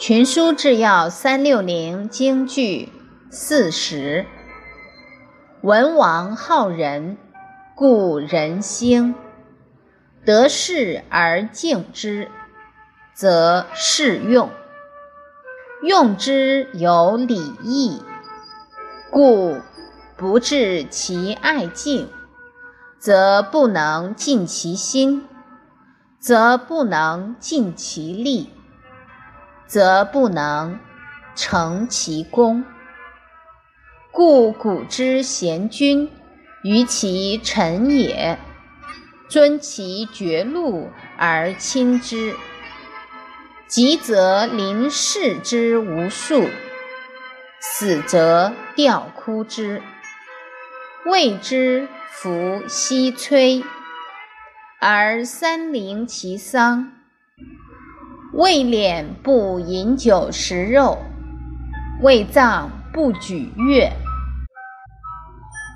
[0.00, 2.88] 群书治要三六零京剧
[3.28, 4.24] 四十。
[5.60, 7.18] 文王好仁，
[7.74, 9.12] 故人兴；
[10.24, 12.30] 得势而敬之，
[13.12, 14.48] 则适用。
[15.82, 18.00] 用之有礼义，
[19.10, 19.58] 故
[20.16, 22.08] 不治其爱敬，
[22.98, 25.28] 则不能尽其心，
[26.18, 28.48] 则不能尽其力。
[29.70, 30.80] 则不能
[31.36, 32.64] 成其功，
[34.10, 36.10] 故古之贤君，
[36.64, 38.36] 于其臣也，
[39.28, 42.34] 尊其爵禄而亲之；
[43.68, 46.48] 急则临视之无数，
[47.60, 49.80] 死则吊哭之，
[51.06, 53.62] 谓之弗奚摧，
[54.80, 56.90] 而三陵其丧。
[58.32, 60.98] 未敛不饮酒食肉，
[62.00, 63.90] 未葬不举乐。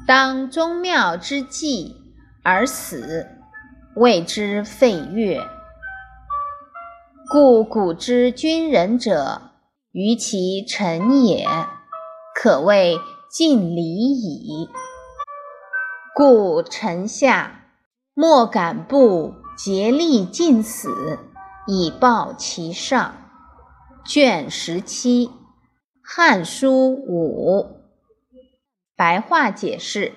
[0.06, 1.96] 当宗庙之祭
[2.44, 3.26] 而死，
[3.96, 5.40] 谓之废乐。
[7.28, 9.50] 故古之君仁者，
[9.90, 11.48] 于其臣也，
[12.40, 14.68] 可谓尽礼矣。
[16.14, 17.64] 故臣下
[18.14, 21.18] 莫敢不竭力尽死。
[21.66, 23.14] 以报其上。
[24.06, 25.28] 卷十七，
[26.02, 27.80] 《汉书》五。
[28.94, 30.12] 白话解释：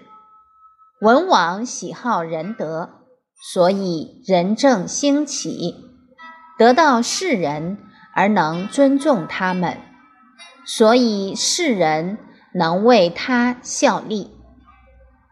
[0.99, 2.89] 文王喜好仁德，
[3.53, 5.75] 所以仁政兴起，
[6.57, 7.77] 得到世人
[8.13, 9.77] 而能尊重他们，
[10.65, 12.17] 所以世人
[12.53, 14.31] 能为他效力。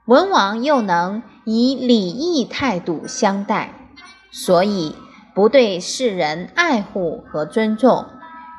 [0.06, 3.92] 文王又能以礼义态度相待，
[4.32, 4.96] 所以。
[5.36, 8.06] 不对世人爱护和尊重，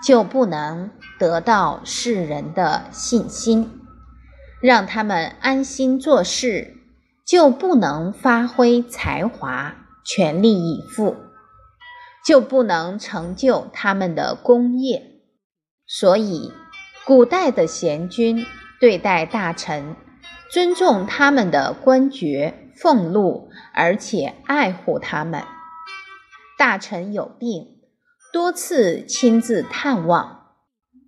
[0.06, 3.64] 就不能得到世人的信心；
[4.60, 6.76] 让他们安心做事，
[7.24, 11.16] 就不能发挥才华，全力以赴，
[12.22, 15.02] 就不能成就他们的功业。
[15.86, 16.52] 所以，
[17.06, 18.44] 古代的贤君
[18.78, 19.96] 对待大臣，
[20.50, 25.42] 尊重他们的官爵俸禄，而且爱护他们。
[26.58, 27.76] 大臣有病，
[28.32, 30.54] 多次亲自探望；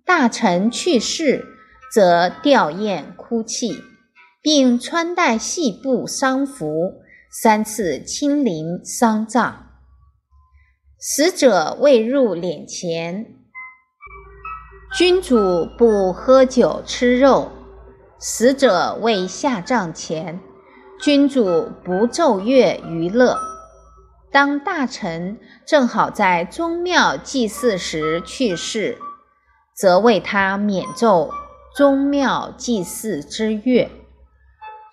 [0.05, 1.43] 大臣去世，
[1.91, 3.81] 则吊唁哭泣，
[4.43, 7.01] 并穿戴细布丧服，
[7.31, 9.65] 三次亲临丧葬。
[10.99, 13.25] 死者未入殓前，
[14.95, 17.49] 君主不喝酒吃肉；
[18.19, 20.39] 死者未下葬前，
[21.01, 23.48] 君主不奏乐娱乐。
[24.31, 28.97] 当大臣正好在宗庙祭祀时去世，
[29.75, 31.31] 则为他免奏
[31.75, 33.89] 宗庙祭祀之乐。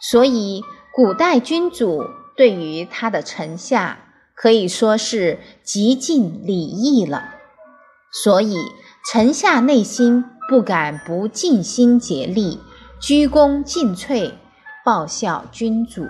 [0.01, 0.65] 所以，
[0.95, 2.05] 古代君主
[2.35, 3.99] 对于他的臣下
[4.35, 7.35] 可以说是极尽礼义了。
[8.11, 8.57] 所以，
[9.11, 12.61] 臣下内心不敢不尽心竭力，
[12.99, 14.33] 鞠躬尽瘁，
[14.83, 16.07] 报效君主。